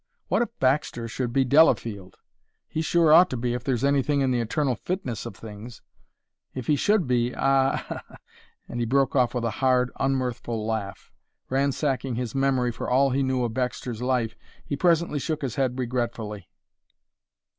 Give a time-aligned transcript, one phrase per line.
[0.29, 2.17] what if Baxter should be Delafield!
[2.67, 5.83] He sure ought to be if there's anything in the eternal fitness of things.
[6.55, 8.17] If he should be ah h,"
[8.67, 11.11] and he broke off with a hard, unmirthful laugh.
[11.51, 14.33] Ransacking his memory for all he knew of Baxter's life
[14.65, 16.49] he presently shook his head regretfully.